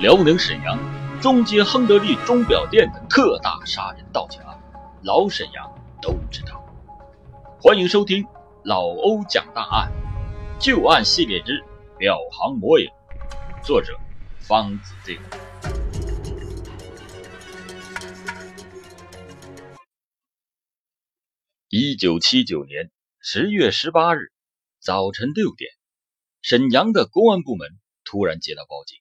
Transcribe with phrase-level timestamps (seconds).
[0.00, 4.58] 辽宁沈阳中街亨德利钟表店的特大杀人盗窃案，
[5.02, 6.64] 老沈阳都知道。
[7.60, 8.24] 欢迎收听
[8.64, 9.92] 老欧讲大案，
[10.58, 11.62] 旧案系列之
[11.98, 12.88] 表行魔影，
[13.62, 13.94] 作者
[14.38, 15.20] 方子敬。
[21.68, 22.90] 一九七九年
[23.20, 24.32] 十月十八日
[24.80, 25.70] 早晨六点，
[26.40, 27.68] 沈阳的公安部门
[28.02, 28.96] 突然接到报警。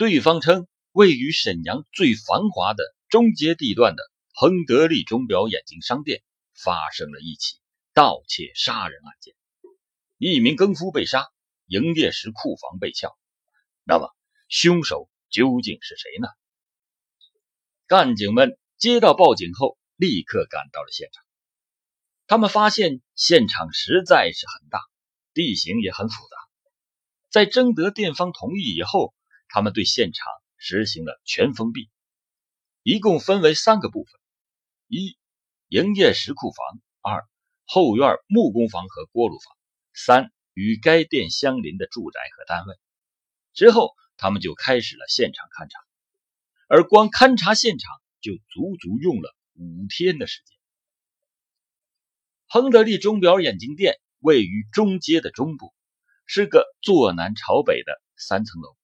[0.00, 6.22] 对方称，位于沈阳最繁华的中街地段的亨德利钟表眼镜商店
[6.54, 7.58] 发生了一起
[7.92, 9.34] 盗窃杀人案件，
[10.16, 11.28] 一名更夫被杀，
[11.66, 13.14] 营业时库房被撬。
[13.84, 14.08] 那么，
[14.48, 16.28] 凶手究竟是谁呢？
[17.86, 21.22] 干警们接到报警后，立刻赶到了现场。
[22.26, 24.80] 他们发现现场实在是很大，
[25.34, 26.36] 地形也很复杂。
[27.28, 29.12] 在征得店方同意以后，
[29.52, 31.90] 他们对现场实行了全封闭，
[32.82, 34.20] 一共分为三个部分：
[34.86, 35.18] 一、
[35.68, 37.28] 营业石库房；二、
[37.64, 39.54] 后院木工房和锅炉房；
[39.92, 42.78] 三、与该店相邻的住宅和单位。
[43.52, 45.80] 之后，他们就开始了现场勘查，
[46.68, 50.56] 而光勘察现场就足足用了五天的时间。
[52.46, 55.74] 亨德利钟表眼镜店位于中街的中部，
[56.26, 58.76] 是个坐南朝北的三层楼。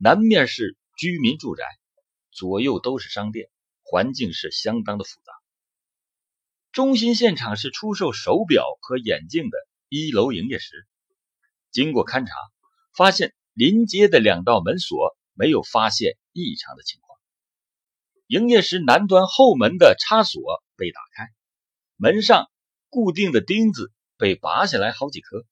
[0.00, 1.64] 南面是居民住宅，
[2.30, 3.50] 左右都是商店，
[3.82, 5.32] 环境是相当的复杂。
[6.70, 10.86] 中心现场是出售手表和眼镜的一楼营业室。
[11.72, 12.32] 经过勘查，
[12.94, 17.18] 发现临街的两道门锁没有发现异常的情况。
[18.28, 21.28] 营业室南端后门的插锁被打开，
[21.96, 22.48] 门上
[22.88, 25.44] 固定的钉子被拔下来好几颗。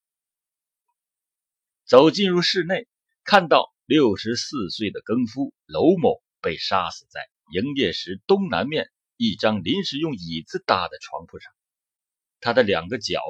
[1.85, 2.87] 走进入室内，
[3.25, 3.75] 看到。
[3.87, 11.53] 六十四岁的更夫娄某被杀死在营业时东南面一张临时用椅子搭的床铺上，
[12.41, 13.23] 他的两个脚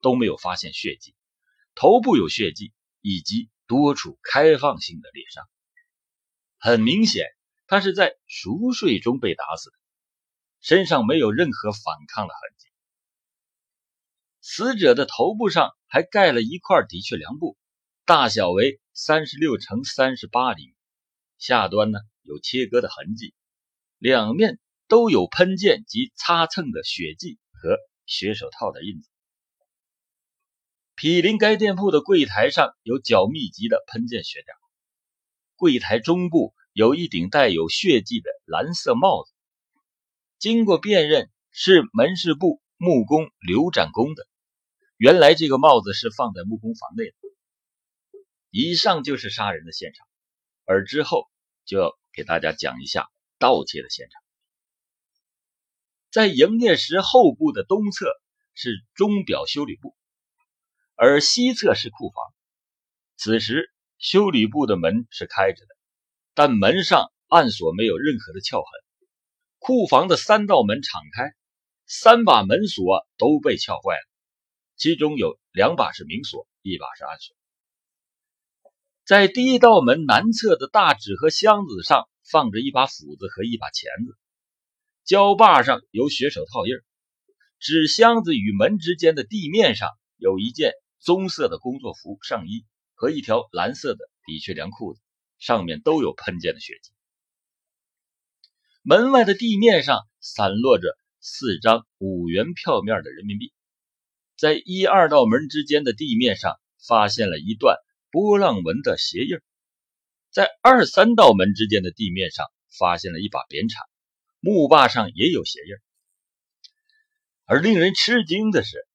[0.00, 1.16] 都没有发现血迹，
[1.74, 5.48] 头部有血迹以及多处开放性的裂伤，
[6.58, 7.26] 很明显
[7.66, 9.76] 他是在熟睡中被打死的，
[10.60, 12.68] 身上没有任何反抗的痕迹。
[14.40, 17.58] 死者的头部上还盖了一块的确良布。
[18.06, 20.74] 大小为三十六乘三十八厘米，
[21.38, 23.32] 下端呢有切割的痕迹，
[23.96, 29.08] 两面都有喷溅及擦蹭的血迹和血手套的印子。
[30.94, 34.54] 毗邻该店铺的柜台上有较密集的喷溅血点，
[35.56, 39.32] 柜台中部有一顶带有血迹的蓝色帽子，
[40.38, 44.26] 经过辨认是门市部木工刘展工的。
[44.98, 47.23] 原来这个帽子是放在木工房内的。
[48.56, 50.06] 以上就是杀人的现场，
[50.64, 51.28] 而之后
[51.64, 54.22] 就要给大家讲一下盗窃的现场。
[56.12, 58.06] 在营业室后部的东侧
[58.54, 59.96] 是钟表修理部，
[60.94, 62.24] 而西侧是库房。
[63.16, 65.76] 此时修理部的门是开着的，
[66.32, 68.66] 但门上暗锁没有任何的撬痕。
[69.58, 71.32] 库房的三道门敞开，
[71.86, 74.08] 三把门锁都被撬坏了，
[74.76, 77.34] 其中有两把是明锁，一把是暗锁。
[79.04, 84.16] 在第一道门南侧的大纸盒箱子上放着一把斧子和一把钳子，
[85.04, 86.72] 胶把上有血手套印
[87.58, 95.02] 纸箱子与门之间的地面上有一件棕色的工作服上衣和一条蓝色的的确良裤子，
[95.38, 96.90] 上面都有喷溅的血迹。
[98.80, 103.52] 门外的地面上散落着四张五元票面的人民币，
[104.38, 107.76] 在一二道门之间的地面上发现了一段。
[108.14, 109.40] 波浪纹的鞋印，
[110.30, 112.46] 在二三道门之间的地面上
[112.78, 113.82] 发现了一把扁铲，
[114.38, 115.74] 木把上也有鞋印。
[117.44, 118.86] 而令人吃惊的是，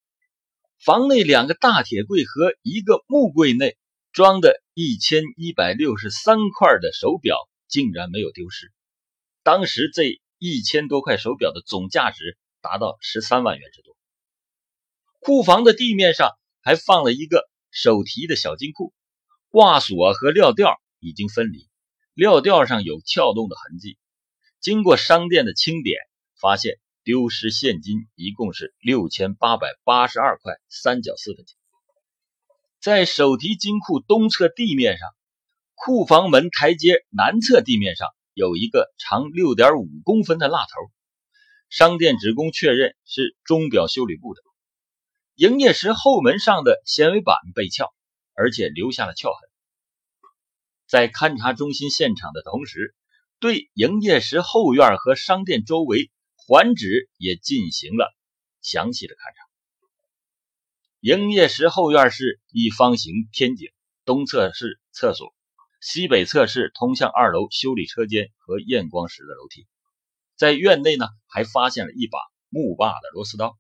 [0.78, 3.78] 房内两个大铁柜和一个木柜内
[4.14, 7.36] 装的一千一百六十三块的手表
[7.68, 8.72] 竟然没有丢失。
[9.44, 13.98] 当时这一千多块手表的总价值达到十三万元之多。
[15.20, 18.94] 库房的地面上还放了一个手提的小金库。
[19.50, 21.68] 挂锁和料吊已经分离，
[22.14, 23.98] 料吊上有撬动的痕迹。
[24.60, 25.98] 经过商店的清点，
[26.40, 31.58] 发现丢失现金一共是六千八百八十二块三角四分钱。
[32.80, 35.10] 在手提金库东侧地面上，
[35.74, 40.92] 库房门台阶南侧地面上有一个长六点五公分的蜡头。
[41.70, 44.42] 商店职工确认是钟表修理部的。
[45.36, 47.92] 营业时后门上的纤维板被撬。
[48.40, 49.50] 而且留下了撬痕。
[50.88, 52.96] 在勘察中心现场的同时，
[53.40, 58.16] 对营业室后院和商店周围环址也进行了
[58.62, 59.50] 详细的勘察。
[61.02, 63.70] 营业室后院是一方形天井，
[64.06, 65.36] 东侧是厕所，
[65.82, 69.68] 西北侧是通向二楼修理车间和验光室的楼梯。
[70.38, 73.58] 在院内呢，还发现了一把木把的螺丝刀，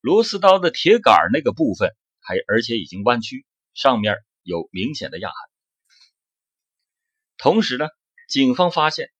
[0.00, 5.36] 螺丝刀的铁杆那个部分还而且已经弯曲，上面有明显的压痕。
[7.36, 7.88] 同时呢，
[8.28, 9.10] 警方发现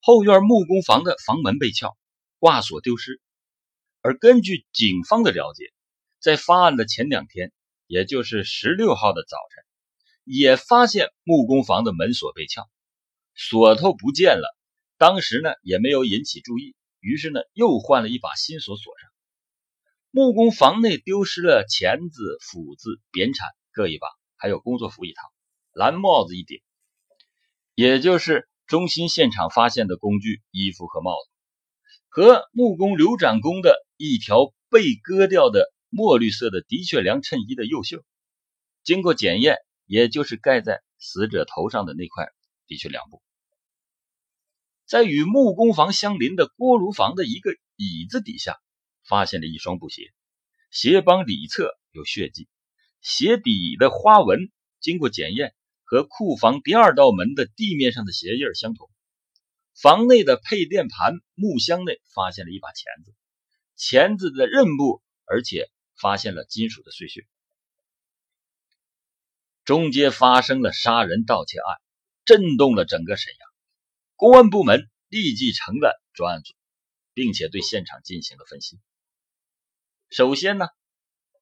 [0.00, 1.96] 后院木工房的房门被撬，
[2.38, 3.20] 挂锁丢失。
[4.02, 5.72] 而根据警方的了解，
[6.20, 7.52] 在发案的前两天，
[7.86, 9.64] 也就是十六号的早晨，
[10.24, 12.68] 也发现木工房的门锁被撬，
[13.34, 14.56] 锁头不见了。
[14.96, 19.10] 当时呢也没有引起注意，于是呢又换了一把新锁锁上。
[20.10, 24.06] 木工房内丢失了钳子、斧子、扁铲各一把，
[24.36, 25.32] 还有工作服一套、
[25.72, 26.60] 蓝帽子一顶，
[27.74, 31.30] 也就是中心现场发现的工具、衣服和帽子，
[32.08, 35.72] 和木工刘展工的一条被割掉的。
[35.92, 38.04] 墨绿色的的确良衬衣的右袖，
[38.84, 39.56] 经过检验，
[39.86, 42.28] 也就是盖在死者头上的那块
[42.68, 43.20] 的确良布。
[44.86, 48.60] 在与木工房相邻的锅炉房的一个椅子底下，
[49.04, 50.12] 发现了一双布鞋，
[50.70, 52.46] 鞋帮里侧有血迹，
[53.00, 54.50] 鞋底的花纹
[54.80, 55.54] 经过检验
[55.84, 58.90] 和库房第二道门的地面上的鞋印相同。
[59.74, 63.14] 房内的配电盘木箱内发现了一把钳子，
[63.76, 65.70] 钳子的刃部，而且。
[66.00, 67.26] 发现了金属的碎屑，
[69.66, 71.76] 中街发生了杀人盗窃案，
[72.24, 73.48] 震动了整个沈阳。
[74.16, 76.54] 公安部门立即成了专案组，
[77.12, 78.78] 并且对现场进行了分析。
[80.08, 80.68] 首先呢，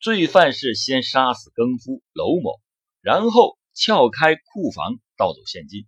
[0.00, 2.60] 罪犯是先杀死更夫娄某，
[3.00, 5.86] 然后撬开库房盗走现金。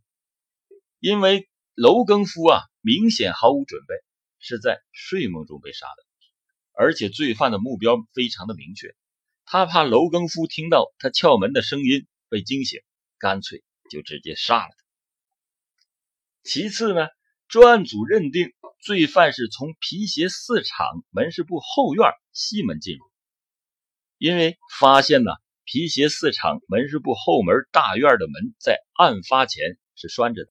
[0.99, 3.95] 因为娄更夫啊，明显毫无准备，
[4.39, 6.05] 是在睡梦中被杀的。
[6.73, 8.97] 而且罪犯的目标非常的明确，
[9.45, 12.81] 他怕娄更夫听到他撬门的声音被惊醒，
[13.19, 14.85] 干脆就直接杀了他。
[16.43, 17.09] 其次呢，
[17.49, 23.10] 专案组认定罪犯是从皮鞋四厂门市部后院西门进入，
[24.21, 25.33] 因为发现呢
[25.65, 30.51] 皮鞋四厂门市部后门大院的门在案发前是拴着的，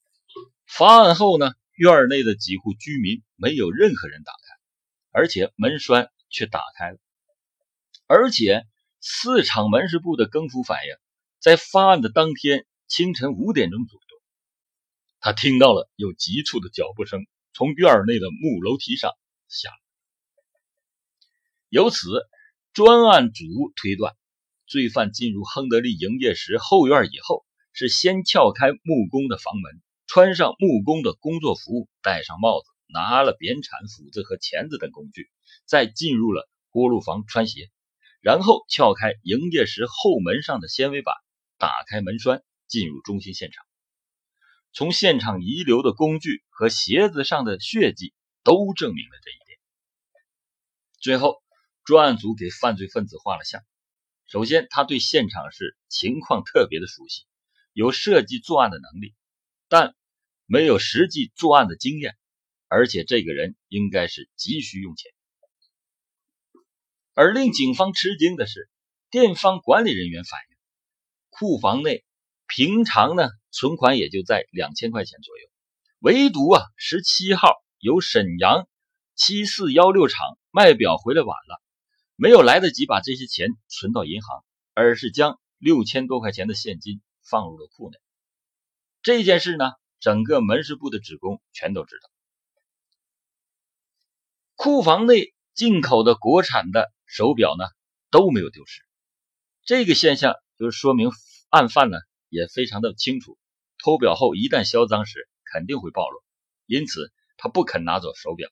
[0.66, 4.40] 发案后呢院内的几户居民没有任何人打开，
[5.12, 6.12] 而且门栓。
[6.32, 7.00] 却打开了，
[8.06, 8.64] 而且
[9.02, 10.94] 四厂门市部的更夫反映，
[11.40, 14.22] 在发案的当天清晨五点钟左右，
[15.20, 19.12] 他听到了有急促的脚步声从院内的木楼梯上
[19.48, 19.76] 下来。
[21.70, 22.08] 由此，
[22.74, 23.46] 专案组
[23.76, 24.16] 推断，
[24.68, 35.30] 罪犯进入亨德利营业室后院以后，是先撬开木工的房门，穿上木工的工作服，戴上帽子，拿了扁铲、斧子和钳子等工具。
[35.66, 37.72] 再进入了锅炉房穿鞋，
[38.22, 41.16] 然后撬开营业室后门上的纤维板，
[41.58, 43.66] 打开门栓，进入中心现场。
[44.72, 48.14] 从现场遗留的工具和鞋子上的血迹
[48.44, 49.60] 都证明了这一点。
[51.00, 51.42] 最后，
[51.90, 53.64] 专案组给犯罪分子画了像。
[54.28, 57.24] 首先，他对现场是情况特别的熟悉，
[57.74, 59.16] 有设计作案的能力，
[59.68, 59.96] 但
[60.46, 62.16] 没有实际作案的经验，
[62.68, 65.12] 而且这个人应该是急需用钱。
[67.16, 68.70] 而令警方吃惊的是，
[69.10, 70.58] 店方管理人员反映，
[71.32, 72.06] 库房内
[72.46, 75.50] 平常呢存款也就在两千块钱左右，
[76.02, 78.70] 唯独啊十七号由沈阳
[79.16, 81.60] 七四幺六厂卖表回来晚了，
[82.20, 84.44] 没有来得及把这些钱存到银行，
[84.76, 87.98] 而是将六千多块钱的现金放入了库内。
[89.02, 92.10] 这件事呢，整个门市部的职工全都知道。
[94.56, 96.94] 库房内进口的国产的。
[97.12, 97.66] 手表呢
[98.12, 98.84] 都没有丢失，
[99.64, 101.10] 这个现象就是说明
[101.50, 101.98] 案犯呢
[102.30, 103.36] 也非常的清楚，
[103.84, 106.22] 偷表后一旦销赃时肯定会暴露，
[106.68, 108.48] 因此他不肯拿走手表。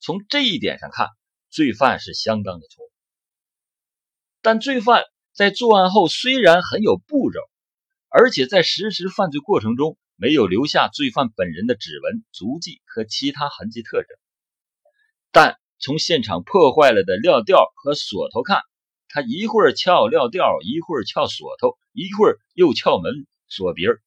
[0.00, 1.10] 从这一点上看，
[1.48, 2.91] 罪犯是相当的聪明。
[4.42, 7.40] 但罪犯在作案后虽然很有步骤，
[8.10, 14.08] 而且在实施犯罪过程中没有留下罪犯本人的指纹、足迹和其他痕迹特征，
[15.30, 15.58] 但。
[15.84, 18.62] 从现场破坏了的料吊和锁头看，
[19.08, 24.00] 他一会儿撬料吊，一会儿撬锁头，一会儿又撬门锁鼻儿，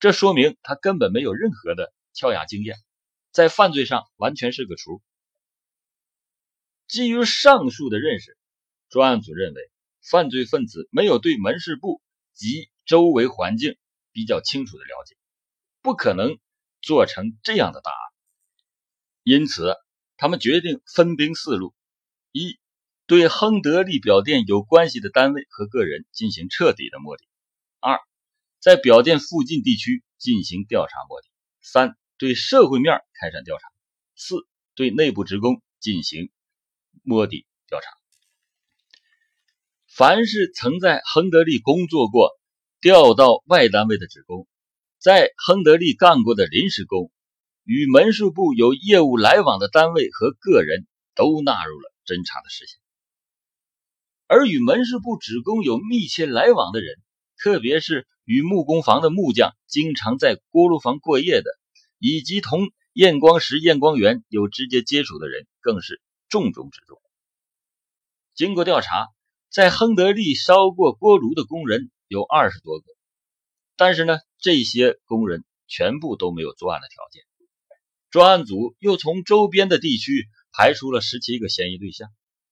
[0.00, 2.74] 这说明他根本没有任何的撬牙经验，
[3.30, 5.00] 在犯罪上完全是个厨。
[6.88, 8.36] 基于上述的认识，
[8.88, 9.70] 专案组认为
[10.02, 12.00] 犯罪分子没有对门市部
[12.32, 13.76] 及周围环境
[14.12, 15.16] 比较清楚的了解，
[15.82, 16.38] 不可能
[16.82, 17.98] 做成这样的大案，
[19.22, 19.74] 因此
[20.16, 21.74] 他们决定分兵四路：
[22.30, 22.58] 一，
[23.06, 27.24] 对亨德利表店有关系的单位和个人进行彻底的摸底；
[27.80, 27.98] 二，
[28.60, 31.28] 在表店附近地区进行调查摸底；
[31.60, 33.66] 三，对社会面开展调查；
[34.14, 36.30] 四，对内部职工进行
[37.02, 38.03] 摸底调查。
[39.96, 42.32] 凡是曾在亨德利工作过、
[42.80, 44.48] 调到外单位的职工，
[44.98, 47.12] 在亨德利干过的临时工，
[47.62, 50.84] 与门市部有业务来往的单位和个人，
[51.14, 52.80] 都纳入了侦查的视线。
[54.26, 56.96] 而与门市部职工有密切来往的人，
[57.38, 61.52] 特别是与木工房的木匠经常在锅炉房过夜的，
[62.00, 67.00] 以及同验光石、验光员有直接接触的人，更是重中之重。
[68.34, 69.06] 经过调查，
[69.54, 72.84] 在亨德利烧过锅炉的工人有二十多个。
[73.76, 77.22] 但是呢，这些工人全部都没有作案的条件。
[78.10, 82.08] 专案组又从周边的地区排除了十七个嫌疑对象，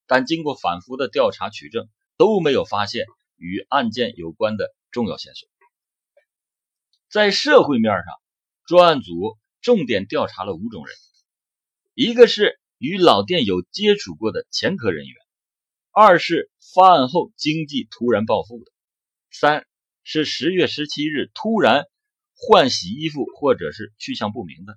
[0.07, 3.05] 但经过反复的调查取证，都没有发现
[3.37, 5.49] 与案件有关的重要线索。
[7.11, 8.05] 在社会面上，
[8.65, 10.95] 专案组重点调查了五种人：
[11.95, 15.17] 一个是与老店有接触过的前科人员；
[15.91, 18.73] 二是发案后经济突然暴富的；
[19.31, 19.67] 三。
[20.05, 21.85] 是十月十七日突然
[22.35, 24.77] 换洗衣服或者是去向不明的。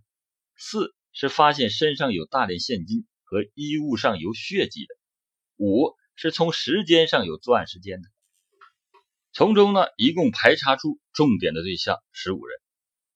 [0.56, 4.96] 四是发现身上有大量现金和衣物上有血迹的。
[5.58, 8.08] 五是从时间上有作案时间的。
[9.34, 12.60] 从中呢，一共排查出重点的对象十五人，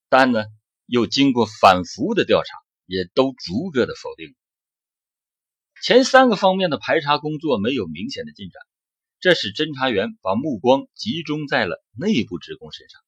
[0.10, 0.46] 但呢，
[0.88, 2.58] 又经过反复的调查，
[2.88, 4.36] 也都逐个的否定。
[5.82, 8.62] 前三个方面的排查工作没有明显的进展。
[9.20, 13.02] 这使侦查员把目光集中在了内部职工身上。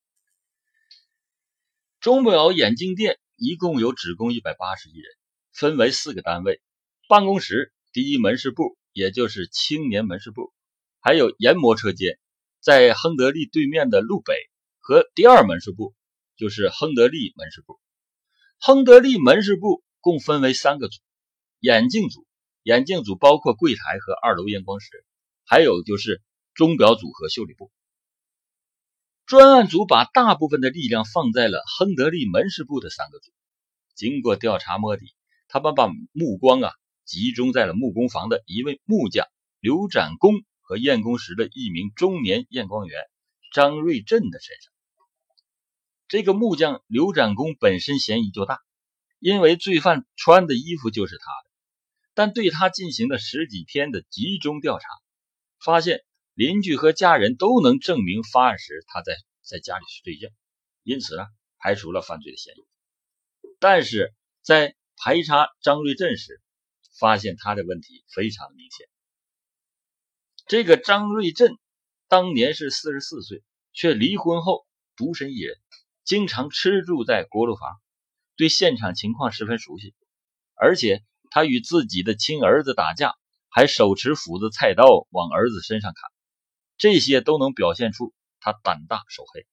[2.02, 5.06] 钟表眼镜店一共有职工一百八十一人，
[5.54, 6.62] 分为四个单位：
[7.08, 10.52] 办公室、第一门市部，也就是青年门市部，
[11.00, 12.20] 还有研磨车间，
[12.60, 14.34] 在亨德利对面的路北
[14.80, 15.94] 和第二门市部，
[16.36, 17.80] 就是亨德利门市部。
[18.60, 21.00] 亨德利门市部共分为三个组：
[21.60, 22.26] 眼镜组，
[22.64, 25.06] 眼镜组包括柜台和二楼验光室。
[25.44, 26.22] 还有就是
[26.54, 27.72] 钟表组和修理部，
[29.26, 33.34] 专案组把大部分的力量放在了亨德利门市部的三个组。
[33.94, 35.14] 经过调查摸底，
[35.50, 36.72] 他们把目光啊
[37.04, 39.28] 集中在了木工房的一位木匠
[39.60, 43.02] 刘展工和验工时的一名中年验光员
[43.52, 44.72] 张瑞振的身上。
[46.08, 48.60] 这个木匠刘展工本身嫌疑就大，
[49.20, 51.51] 因为罪犯穿的衣服就是他的。
[52.14, 54.88] 但对他进行了十几天的集中调查。
[55.64, 56.04] 发现
[56.34, 60.28] 邻居和家人都能证明发案时他在在家里睡觉，
[60.84, 61.26] 因此呢
[61.60, 62.66] 排除了犯罪的嫌疑。
[63.60, 66.42] 但是在排查张瑞振时，
[67.00, 68.88] 发现他的问题非常明显。
[70.48, 71.58] 这个张瑞振
[72.08, 74.66] 当年是四十四岁，却离婚后
[74.96, 75.58] 独身一人，
[76.04, 77.80] 经常吃住在锅炉房，
[78.36, 79.94] 对现场情况十分熟悉，
[80.56, 83.16] 而且他与自己的亲儿子打架。
[83.54, 86.10] 还手持斧子、菜刀往儿子身上砍，
[86.78, 89.46] 这些都能表现出他胆大手黑。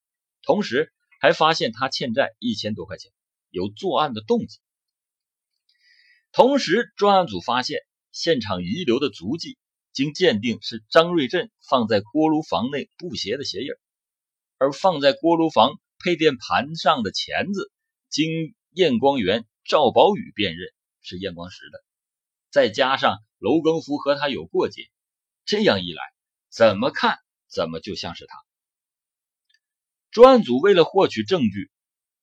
[0.42, 3.11] 同时，还发现他欠债一千多块钱，
[3.50, 4.61] 有作案的动机。
[6.30, 7.80] 同时，专案组发现
[8.12, 9.58] 现场遗留的足迹，
[9.92, 13.70] 经鉴定是张瑞振放在锅炉房内布鞋的鞋印，
[14.58, 17.73] 而放在锅炉房配电盘上的钳子，
[18.08, 21.84] 经验光员赵宝宇辨认是验光石的，
[22.50, 23.18] 再加上。
[23.40, 24.90] 娄更福和他有过节，
[25.44, 26.02] 这样一来，
[26.48, 28.36] 怎么看怎么就像是他。
[30.10, 31.70] 专案组为了获取证据，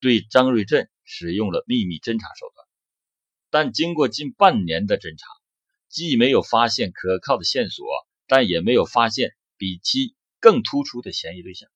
[0.02, 2.68] 对张瑞振使用了秘密侦查手段，
[3.50, 5.26] 但经过近半年的侦查，
[5.88, 7.86] 既没有发现可靠的线索，
[8.28, 11.70] 但也没有发现比其更突出的嫌疑对象。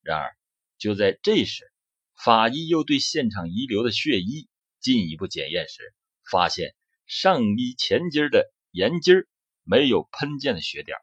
[0.00, 0.34] 然而，
[0.78, 1.70] 就在这时，
[2.16, 4.48] 法医又对现场遗留的血衣
[4.80, 5.94] 进一步检验时，
[6.30, 6.74] 发现。
[7.10, 9.24] 上衣前襟的沿襟
[9.62, 10.98] 没有喷溅的血点，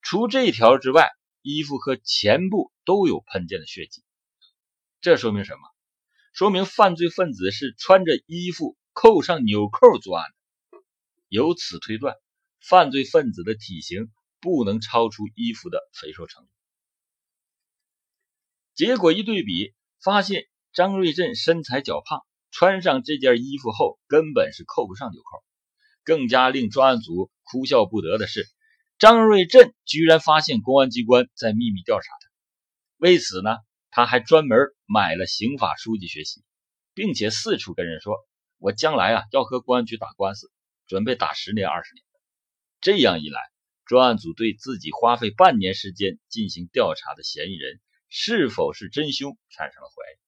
[0.00, 1.10] 除这条之外，
[1.40, 4.04] 衣服和前部都有喷溅的血迹。
[5.00, 5.60] 这说明什么？
[6.32, 10.78] 说明犯罪分子是穿着衣服扣上纽扣作案的。
[11.26, 12.14] 由此推断，
[12.60, 14.08] 犯罪分子的体型
[14.40, 16.50] 不能超出衣服的肥瘦程度。
[18.76, 22.24] 结果一对比，发现张瑞振身材较胖。
[22.52, 25.42] 穿上这件衣服后，根本是扣不上纽扣。
[26.04, 28.46] 更加令专案组哭笑不得的是，
[28.98, 32.28] 张瑞振居然发现公安机关在秘密调查他。
[32.98, 33.56] 为此呢，
[33.90, 36.44] 他还专门买了刑法书籍学习，
[36.92, 38.16] 并且四处跟人说
[38.58, 40.50] ：“我将来啊要和公安局打官司，
[40.86, 42.04] 准备打十年二十年。”
[42.80, 43.40] 这样一来，
[43.86, 50.21] 专案组对自己花费半年时间进行调查的嫌疑人是否是真凶产生了怀疑。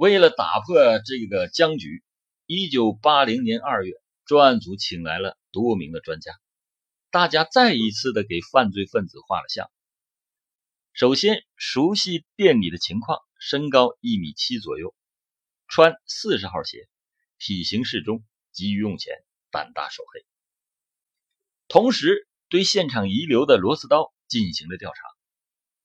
[0.00, 2.02] 为了打破这个僵局，
[2.46, 3.92] 一九八零年二月，
[4.24, 6.32] 专案组请来了多名的专家，
[7.10, 9.70] 大家再一次的给犯罪分子画了像。
[10.94, 14.94] 首先，熟悉店里的情况，身高一米七左右，
[15.68, 16.88] 穿四十号鞋，
[17.38, 19.12] 体型适中，急于用钱，
[19.50, 20.24] 胆大手黑。
[21.68, 25.02] 同时，对现场遗留的螺丝刀进行了调查，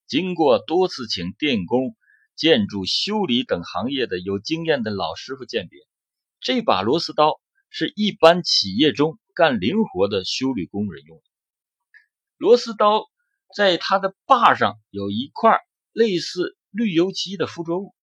[0.07, 1.97] 经过多次请电工。
[2.35, 5.79] 建筑修理等行业的有经验的老师傅鉴别，
[6.41, 7.39] 这把螺丝刀
[7.69, 11.23] 是一般企业中干零活的修理工人用的。
[12.37, 13.05] 螺丝刀
[13.55, 15.61] 在它的把上有一块
[15.93, 17.95] 类似滤油漆的附着物，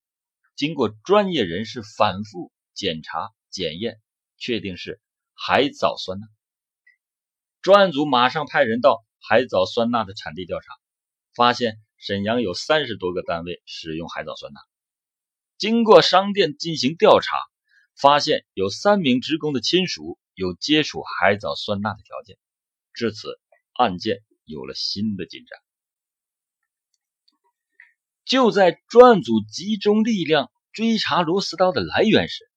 [0.56, 4.00] 经过专业人士反复检查检验，
[4.38, 4.98] 确定是
[5.34, 6.26] 海藻酸钠。
[7.60, 10.72] 专案组马上派人到海藻酸钠的产地调查，
[11.34, 11.78] 发现。
[12.02, 14.61] 沈阳有三十多个单位使用海藻酸钠，
[15.56, 17.37] 经过商店进行调查，
[17.94, 22.38] 发现有三名职工的亲属有接触海藻酸钠的条件，
[22.92, 23.38] 至此
[23.75, 25.61] 案件有了新的进展。
[28.25, 32.50] 就在专案组集中力量追查螺丝刀的来源时，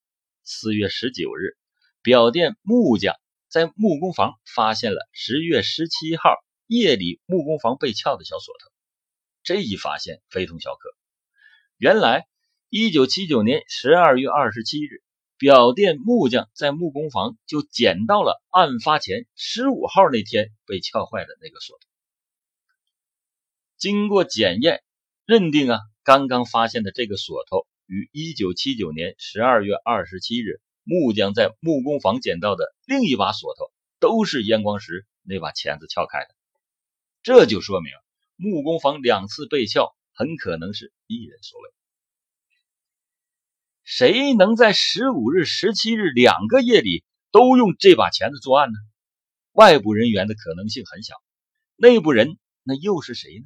[0.44, 1.56] 四月十九日，
[2.02, 3.14] 表店木匠
[3.48, 6.32] 在木工房发现了十月十七号
[6.66, 8.75] 夜里木工房被撬的小锁头。
[9.46, 10.90] 这一发现非同小可。
[11.78, 12.28] 原来，
[12.70, 15.04] 一九七九年十二月二十七日，
[15.38, 21.78] 表店木匠在木工房就捡到了案发前十五号那天被撬坏的那个锁。
[23.78, 24.84] 经过检验，
[25.26, 36.30] 认定啊，刚刚发现的这个锁头与一九七九年十二月二十七日木匠在木工房捡到的另一把锁头都是验光石那把钳子撬开的。
[37.22, 37.92] 这就说明。
[38.36, 41.70] 木工房两次被撬，很可能是一人所为。
[43.84, 48.78] 谁能在十五日、十七日两个夜里都用这把钳子作案呢？
[49.52, 51.16] 外部人员的可能性很小，
[51.76, 53.46] 内部人那又是谁呢？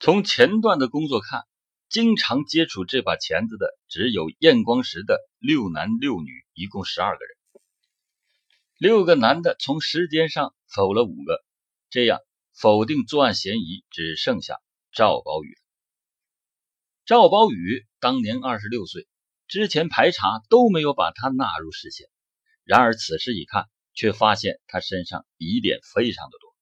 [0.00, 1.44] 从前段的工作看，
[1.88, 7.36] 经常接触这把钳子的只有验光时的六男六女，一共十二个人。
[8.78, 11.44] 六个男的从时间上否了五个，
[11.90, 12.20] 这样。
[12.58, 14.56] 否定作案嫌疑只剩下
[14.90, 15.58] 赵宝宇。
[17.04, 19.06] 赵宝宇当年二十六岁，
[19.46, 22.08] 之前排查都没有把他纳入视线。
[22.64, 26.56] 然而此时一看，却发现他身上疑点非常的多。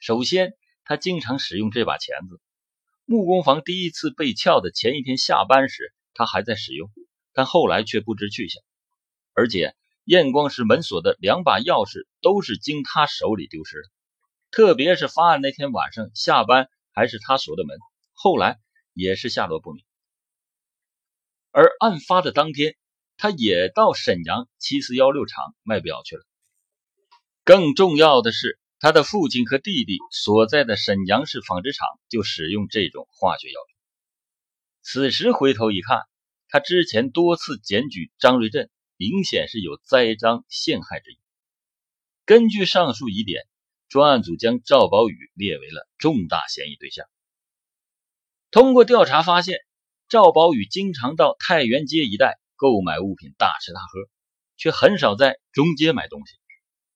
[0.00, 2.40] 首先，他经常使用这把钳子。
[3.04, 6.90] 木工房第一次被撬的前一天下班时，他还在使用，
[7.32, 8.60] 但后来却不知去向。
[9.34, 13.88] 而且，验光师门锁的两把钥匙都是经他手里丢失的。
[14.52, 17.78] 特别是发案那天晚上下班还是他锁的门，
[18.12, 18.60] 后来
[18.92, 19.82] 也是下落不明。
[21.50, 22.76] 而案发的当天，
[23.16, 26.22] 他也到沈阳七四幺六厂卖表去了。
[27.44, 33.74] 更重要的是，他的父亲和弟弟所在的沈阳市纺织厂就使用这种化学药品。
[34.82, 36.02] 此时回头一看，
[36.48, 41.18] 他之前多次检举张瑞振，明显是有栽赃陷害之意。
[42.26, 43.46] 根据上述疑点。
[43.92, 47.04] 专案组将赵宝宇列为了重大嫌疑对象。
[48.50, 49.58] 通过调查发现，
[50.08, 54.08] 赵宝宇经常到太原街一带购买物品，大吃大喝，
[54.56, 56.36] 却很少在中街买东西。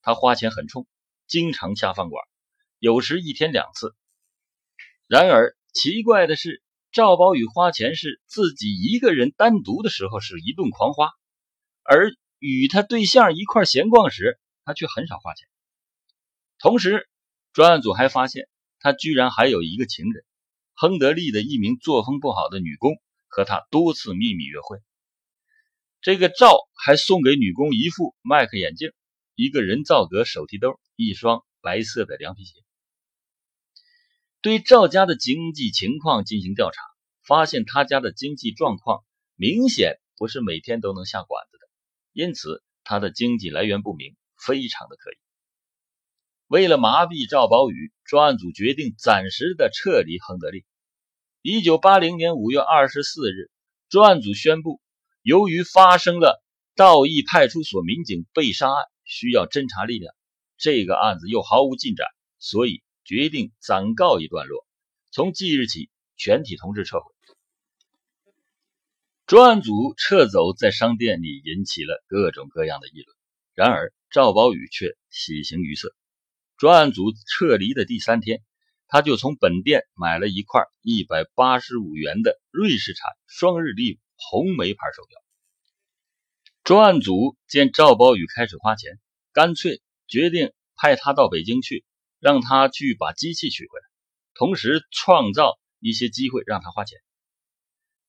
[0.00, 0.86] 他花钱很冲，
[1.26, 2.24] 经常下饭馆，
[2.78, 3.94] 有时一天两次。
[5.06, 11.10] 然而奇怪的是，赵宝宇花钱是自己一个人单独的时候是一顿狂花，
[11.82, 15.46] 而与他对象一块闲逛时，他却很少花钱。
[16.66, 17.08] 同时，
[17.52, 18.48] 专案组还发现，
[18.80, 20.24] 他居然还有一个情人，
[20.74, 22.96] 亨德利的一名作风不好的女工，
[23.28, 24.78] 和他多次秘密约会。
[26.00, 28.90] 这个赵还送给女工一副麦克眼镜、
[29.36, 32.54] 一个人造革手提兜、一双白色的凉皮鞋。
[34.40, 36.82] 对赵家的经济情况进行调查，
[37.22, 39.04] 发现他家的经济状况
[39.36, 41.68] 明显不是每天都能下馆子的，
[42.12, 45.25] 因此他的经济来源不明，非常的可疑。
[46.48, 50.64] 为了麻痹赵宝宇，专案组决定暂时的撤离亨德利。
[51.42, 53.50] 一九八零年五月二十四日，
[53.88, 54.80] 专案组宣布，
[55.22, 56.40] 由于发生了
[56.76, 60.14] 道义派出所民警被杀案，需要侦查力量，
[60.56, 62.06] 这个案子又毫无进展，
[62.38, 64.64] 所以决定暂告一段落，
[65.10, 67.04] 从即日起全体同志撤回。
[69.26, 73.16] 专案组撤走，在商店里引起了各种各样的议论。
[73.52, 75.92] 然而赵宝宇却喜形于色。
[76.56, 78.42] 专案组撤离的第三天，
[78.88, 85.20] 他就从本店买了一块一百八十五元的瑞士产双日历红梅牌手表。
[86.64, 88.98] 专案组见赵宝宇开始花钱，
[89.32, 91.84] 干脆决定派他到北京去，
[92.20, 93.84] 让他去把机器取回来，
[94.34, 96.98] 同时创造一些机会让他花钱。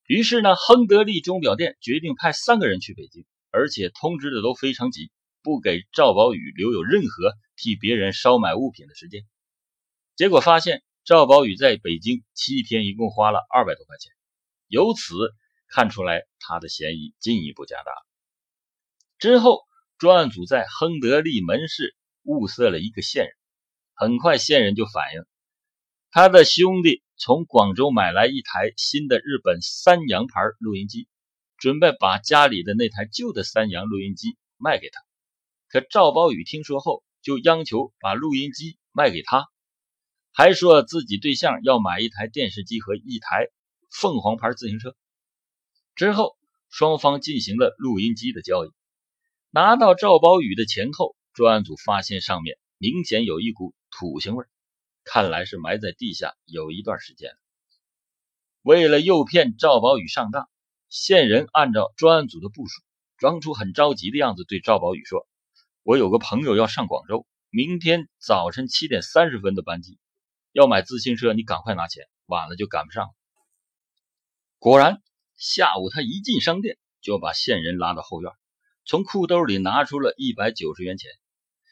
[0.06, 5.12] 于是呢，亨德利钟表店决定派三个人去北京，而且通知的都非常急，
[5.48, 9.26] 不给赵宝宇留有任何替别人捎买物品的时间。
[10.18, 14.12] 结果发现赵宝宇在北京七天一共花了二百多块钱，
[14.68, 15.16] 由此
[15.70, 17.94] 看出来他的嫌疑进一步加大。
[19.20, 19.62] 之后，
[19.98, 23.34] 专案组在亨德利门市物色了一个线人，
[23.94, 25.24] 很快线人就反映，
[26.12, 27.02] 他的兄弟。
[27.20, 31.08] 从广州买来一台新的日本三洋牌录音机，
[31.58, 35.07] 准备把家里的那台旧的三洋录音机卖给他。
[35.70, 39.48] 可赵宝宇听说后，就央求把录音机卖给他，
[40.32, 43.50] 还说自己对象要买一台电视机和一台
[43.90, 44.96] 凤凰牌自行车。
[45.96, 46.38] 之后，
[46.70, 48.70] 双方进行了录音机的交易。
[49.50, 54.46] 拿到赵宝宇的钱后，专案组发现上面明显有一股土腥味。
[55.04, 57.38] 看来是埋在地下有一段时间了。
[58.62, 60.50] 为了诱骗赵宝宇上当，
[60.90, 62.82] 线人按照专案组的部署，
[63.18, 65.28] 装出很着急的样子，对赵宝宇说
[65.88, 69.98] ：“我有个朋友要上广州，明天早晨七点三十分的班机，
[70.52, 73.14] 要买自行车，你赶快拿钱，晚了就赶不上了。”
[74.60, 75.02] 果然，
[75.38, 78.34] 下午他一进商店，就把线人拉到后院，
[78.84, 81.10] 从裤兜里拿出了一百九十元钱。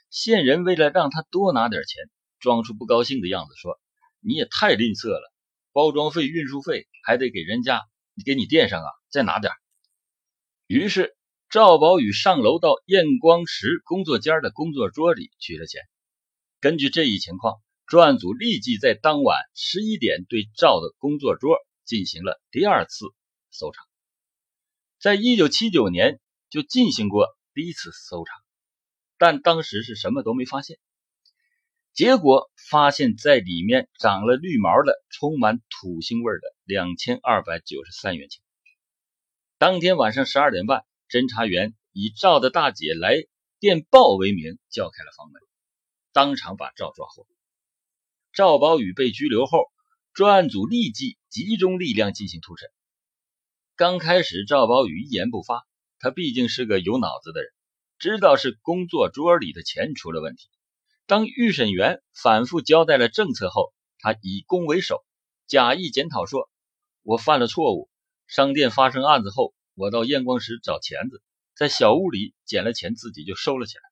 [0.10, 2.10] 线人为了让他多拿点钱。
[2.39, 3.82] 装出不高兴的样子，说
[4.23, 5.34] ：“你也太吝啬了，
[5.73, 7.82] 包装费、运输费还得给人家，
[8.23, 9.51] 给你垫上啊，再拿点。”
[10.67, 11.14] 于是
[11.49, 15.81] 赵宝宇上楼到验光石工作间的工作桌里取了钱。
[16.60, 23.05] 根据这一情况，专案组立即在当晚十一点对赵的工作桌进行了第二次
[23.51, 23.81] 搜查。
[24.99, 28.34] 在一九七九年就进行过第一次搜查，
[29.17, 30.77] 但当时是什么都没发现。
[31.93, 38.41] 结果发现，在里面长了绿毛的、充满土腥味的两千二百九十三元钱。
[39.58, 43.15] 当天晚上十二点半，侦查员以赵的大姐来
[43.60, 45.41] 电报为名叫开了房门，
[46.12, 47.28] 当场把赵抓获。
[48.34, 49.65] 赵宝宇被拘留后，
[50.13, 52.70] 专案组立即集中力量进行突审。
[53.76, 55.65] 刚开始，赵宝宇一言不发，
[56.00, 57.52] 他毕竟是个有脑子的人，
[58.00, 60.50] 知道是工作桌里的钱出了问题。
[61.06, 65.06] 当预审员反复交代了政策后，他以攻为守，
[65.46, 66.50] 假意检讨说
[67.04, 67.89] ：“我犯了错误。
[68.28, 71.22] 商店发生案子后，我到验光石找钳子，
[71.54, 73.84] 在小屋里捡了钱，自己就收了起来。”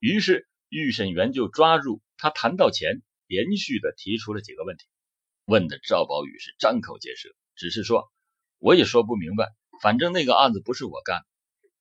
[0.00, 4.86] 于是预审员就抓住他谈到钱，连续的提出了几个问题，
[5.44, 8.10] 问的赵宝宇是张口结舌，只是说
[8.58, 11.22] ：“我也说不明白，反正那个案子不是我干。”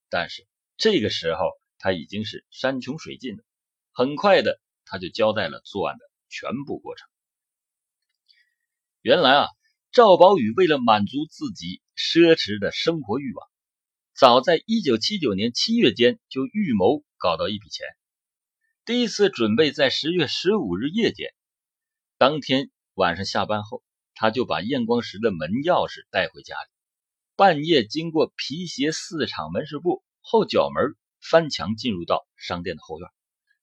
[0.10, 3.44] 但是这个时候他已经是山穷水尽了。
[3.92, 7.08] 很快的，他就交代了作案的全部过程。
[9.02, 9.48] 原来啊，
[9.94, 13.46] 赵宝宇为了满足自己奢侈的生活欲望，
[14.16, 17.86] 早在一九七九年七月间就预谋搞到一笔钱。
[18.86, 21.34] 第一次准备在十月十五日夜间，
[22.18, 23.84] 当天晚上下班后，
[24.16, 26.70] 他就把验光石的门钥匙带回家里，
[27.36, 33.10] 半夜经过皮鞋四厂门市部后角门翻墙进入到商店的后院。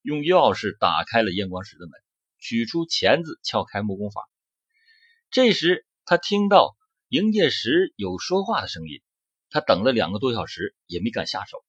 [0.03, 1.93] 用钥匙打开了验光石的门，
[2.39, 4.23] 取出钳子，撬开木工房。
[5.31, 6.76] 这时，他听到
[7.09, 9.01] 营业时有说话的声音。
[9.49, 11.65] 他等了两个多小时，也没敢下手，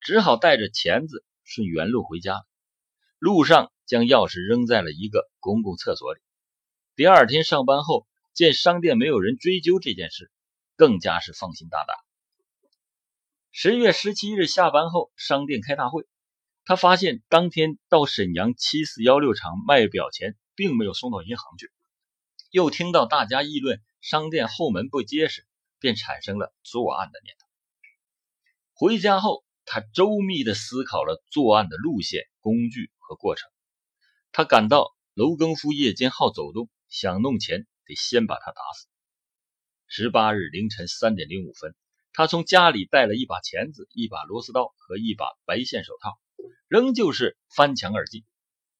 [0.00, 2.46] 只好带着钳子顺原路回家。
[3.18, 6.20] 路上将钥匙扔在了一个公共厕所里。
[6.94, 10.30] 第二天上班后，见商店没有人追究这件事，
[10.76, 11.96] 更加是放心大胆。
[13.50, 16.06] 十月十七日下班后，商店开大会。
[16.64, 21.72] 他发现当天到沈阳七四幺六厂卖表钱，并没有送到银行去。
[22.50, 25.44] 又听到大家议论商店后门不结实，
[25.80, 27.46] 便产生了作案的念头。
[28.72, 33.50] 回家后，他周密地思考了作案的路线、工具和过程。
[34.30, 38.86] 他感到楼更夫夜间好走动，想弄钱得先把他打死。
[39.88, 41.74] 十八日凌晨三点零五分，
[42.12, 46.16] 他从家里带了一把钳子、一把螺丝刀和一把白线手套。
[46.68, 48.24] 仍旧是翻墙而进，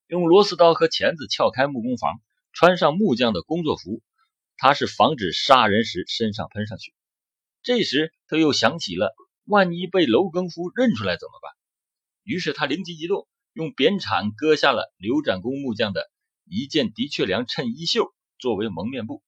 [0.06, 2.20] 用螺丝刀和钳子撬开木工房，
[2.52, 4.00] 穿上木匠的工作服，
[4.58, 6.94] 他是防止杀人时身上喷上去。
[7.62, 9.14] 这时他又想起了，
[9.44, 11.52] 万一被楼更夫认出来怎么办？
[12.22, 16.10] 于是他灵机一动，用扁铲割下了刘展公木匠的
[16.44, 19.22] 一件的确良衬衣袖作为蒙面布，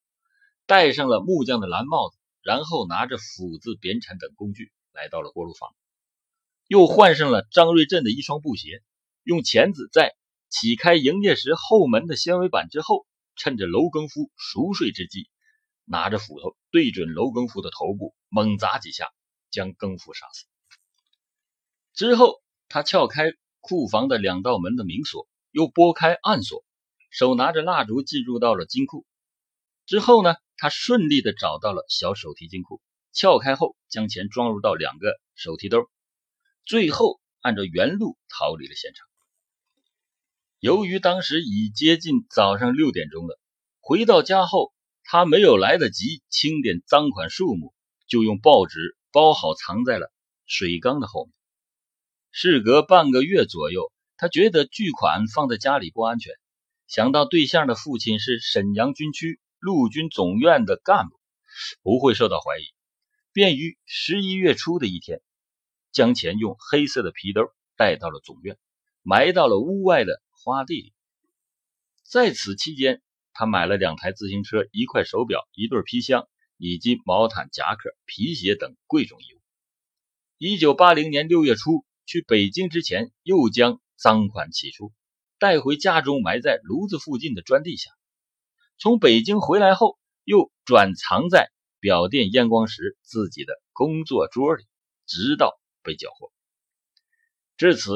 [0.67, 5.75] 戴上了木匠的蓝帽子，然后拿着斧子、扁铲等工具来到了锅炉房，
[6.69, 8.83] 又换上了张瑞振的一双布鞋，
[9.25, 10.15] 用钳子在
[10.49, 13.08] 起开营业时后门的纤维板之后。
[13.39, 15.31] 趁着楼更夫熟睡之际，
[15.85, 19.11] 拿着斧头对准楼更夫的头部猛砸几下，
[19.51, 20.45] 将更夫杀死。
[21.95, 26.65] 之后，他撬开库房的两道门的明锁，又拨开暗锁，
[27.11, 29.07] 手拿着蜡烛进入到了金库。
[29.87, 35.89] 之后呢，他顺利的找到了小手提金库，撬开后将钱装入到两个手提兜，
[36.67, 39.08] 最后按照原路逃离了现场。
[40.61, 43.39] 由于当时已接近早上六点钟了，
[43.79, 44.73] 回到家后，
[45.05, 47.73] 他没有来得及清点赃款数目，
[48.09, 50.13] 就用报纸包好，藏在了
[50.47, 51.33] 水缸的后面。
[52.33, 56.35] 事隔半个月左右，他觉得巨款放在家里不安全，
[56.89, 61.21] 想到对象的父亲是沈阳军区陆军总院的干部，
[61.85, 62.65] 不会受到怀疑，
[63.33, 65.21] 便于十一月初的一天，
[65.93, 67.43] 将钱用黑色的皮兜
[67.77, 68.59] 带到了总院，
[69.05, 70.21] 埋到了屋外的。
[70.49, 70.95] 花地里，
[72.05, 73.03] 在此期间，
[73.35, 79.43] 他买了两台自行车、一块手表、一对皮箱以及毛毯、夹克、皮鞋等贵重衣物。
[80.39, 84.91] 一九八零年六月初去北京之前，又将赃款起出，
[85.39, 87.91] 带回家中埋在炉子附近的砖地下。
[88.79, 94.65] 从北京回来后，又转藏在表店验光时自己的工作桌里，
[95.05, 96.33] 直到被缴获。
[97.59, 97.93] 至此。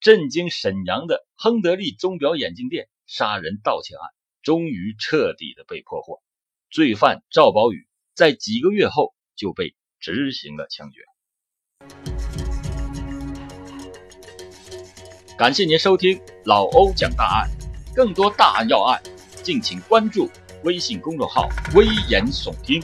[0.00, 4.10] 震惊沈阳的亨德利钟表眼镜店杀人盗窃案
[4.42, 6.22] 终于彻底的被破获，
[6.70, 11.00] 罪犯赵宝宇在几个月后就被执行了枪决。
[15.36, 17.50] 感谢您收听老欧讲大案，
[17.92, 19.02] 更多大案要案，
[19.42, 20.30] 敬请关注
[20.62, 22.80] 微信公众号“危言耸听”。